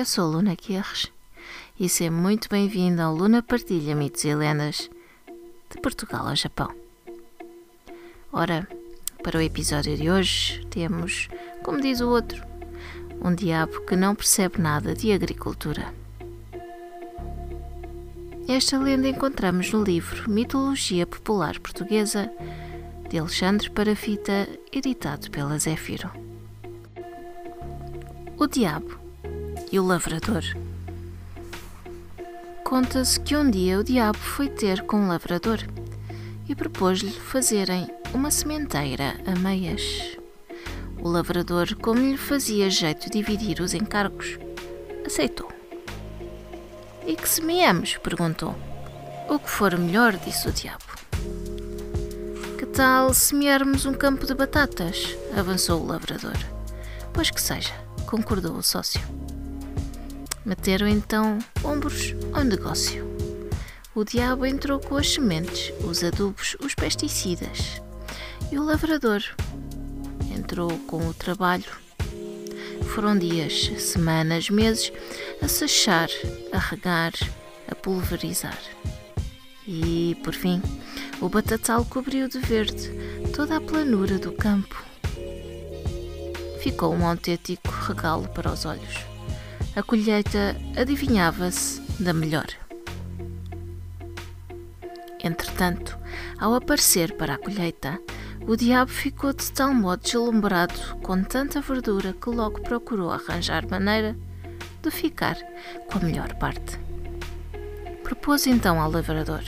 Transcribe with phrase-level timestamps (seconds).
[0.00, 1.12] Eu sou Luna Guerres
[1.78, 4.88] e seja muito bem-vindo ao Luna Partilha Mitos e Lendas
[5.68, 6.74] de Portugal ao Japão.
[8.32, 8.66] Ora,
[9.22, 11.28] para o episódio de hoje temos,
[11.62, 12.42] como diz o outro,
[13.22, 15.92] um diabo que não percebe nada de agricultura.
[18.48, 22.32] Esta lenda encontramos no livro Mitologia Popular Portuguesa
[23.10, 26.10] de Alexandre Parafita, editado pela Zéfiro.
[28.38, 28.99] O Diabo
[29.72, 30.42] e o lavrador.
[32.64, 35.58] Conta-se que um dia o diabo foi ter com um lavrador
[36.48, 40.16] e propôs-lhe fazerem uma sementeira a meias.
[41.00, 44.38] O lavrador, como lhe fazia jeito dividir os encargos,
[45.06, 45.50] aceitou.
[47.06, 47.96] E que semeamos?
[47.96, 48.54] perguntou.
[49.28, 50.84] O que for melhor, disse o diabo.
[52.58, 55.16] Que tal semearmos um campo de batatas?
[55.36, 56.36] avançou o lavrador.
[57.12, 57.72] Pois que seja,
[58.06, 59.00] concordou o sócio.
[60.50, 63.06] Meteram então ombros ao negócio.
[63.94, 67.80] O diabo entrou com as sementes, os adubos, os pesticidas.
[68.50, 69.22] E o lavrador
[70.36, 71.70] entrou com o trabalho.
[72.92, 74.92] Foram dias, semanas, meses
[75.40, 76.08] a sachar,
[76.50, 77.12] a regar,
[77.70, 78.58] a pulverizar.
[79.68, 80.60] E, por fim,
[81.20, 82.90] o batatal cobriu de verde
[83.36, 84.82] toda a planura do campo.
[86.60, 89.09] Ficou um autêntico regalo para os olhos
[89.76, 92.46] a colheita adivinhava-se da melhor.
[95.22, 95.96] Entretanto,
[96.38, 98.00] ao aparecer para a colheita,
[98.46, 104.16] o diabo ficou de tal modo deslumbrado com tanta verdura que logo procurou arranjar maneira
[104.82, 105.36] de ficar
[105.90, 106.80] com a melhor parte.
[108.02, 109.42] Propôs então ao lavrador: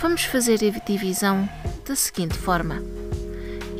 [0.00, 1.48] Vamos fazer a divisão
[1.86, 3.01] da seguinte forma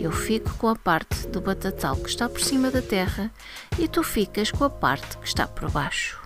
[0.02, 3.30] eu fico com a parte do batatal que está por cima da terra
[3.78, 6.20] e tu ficas com a parte que está por baixo.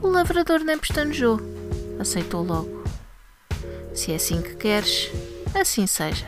[0.00, 1.40] O lavrador nem pestanejou,
[1.98, 2.84] aceitou logo.
[3.92, 5.10] Se é assim que queres,
[5.60, 6.26] assim seja.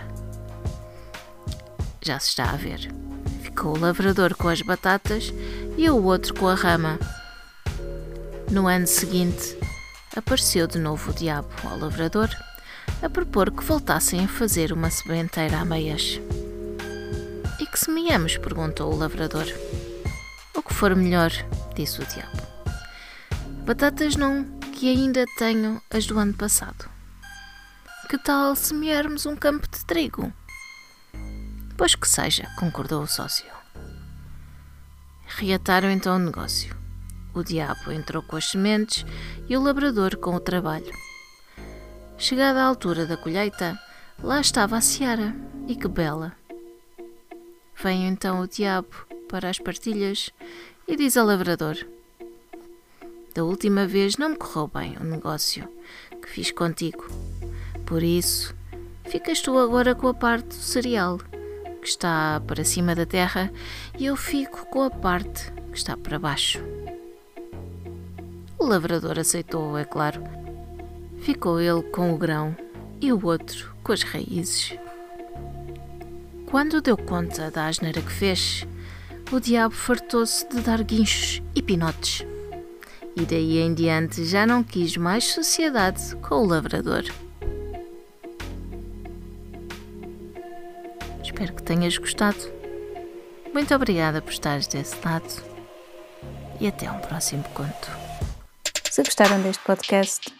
[2.03, 2.93] Já se está a ver.
[3.41, 5.33] Ficou o lavrador com as batatas
[5.79, 6.99] e o outro com a rama.
[8.51, 9.57] No ano seguinte,
[10.17, 12.29] apareceu de novo o diabo ao lavrador
[13.03, 16.21] a propor que voltassem a fazer uma sementeira a meias.
[17.59, 18.37] E que semeamos?
[18.37, 19.47] perguntou o lavrador.
[20.55, 21.31] O que for melhor,
[21.75, 22.43] disse o diabo.
[23.65, 24.44] Batatas não,
[24.75, 26.91] que ainda tenho as do ano passado.
[28.09, 30.33] Que tal semearmos um campo de trigo?
[31.77, 33.47] Pois que seja, concordou o sócio.
[35.27, 36.77] Reataram então o negócio.
[37.33, 39.06] O diabo entrou com as sementes
[39.49, 40.93] e o labrador com o trabalho.
[42.21, 43.81] Chegada a altura da colheita,
[44.23, 45.35] lá estava a seara,
[45.67, 46.37] e que bela!
[47.83, 50.29] Vem então o diabo para as partilhas
[50.87, 51.79] e diz ao lavrador:
[53.35, 55.67] Da última vez não me correu bem o negócio
[56.21, 57.09] que fiz contigo.
[57.87, 58.55] Por isso,
[59.07, 61.17] ficas tu agora com a parte do cereal
[61.81, 63.51] que está para cima da terra
[63.99, 66.61] e eu fico com a parte que está para baixo.
[68.59, 70.23] O lavrador aceitou, é claro,
[71.21, 72.57] Ficou ele com o grão
[73.01, 74.75] e o outro com as raízes.
[76.47, 78.67] Quando deu conta da asneira que fez,
[79.31, 82.27] o diabo fartou-se de dar guinchos e pinotes.
[83.15, 87.05] E daí em diante já não quis mais sociedade com o lavrador.
[91.23, 92.39] Espero que tenhas gostado.
[93.53, 95.28] Muito obrigada por estares desse lado
[96.61, 97.91] e até um próximo conto.
[98.91, 100.40] Se gostaram deste podcast,